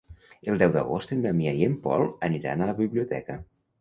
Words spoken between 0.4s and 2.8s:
El deu d'agost en Damià i en Pol aniran a la